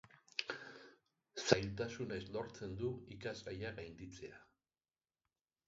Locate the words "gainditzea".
3.81-4.43